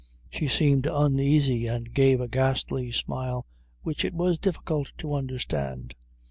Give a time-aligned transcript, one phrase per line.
[0.31, 3.45] She seemed uneasy, and gave a ghastly smile,
[3.83, 5.93] which it was difficult to understand.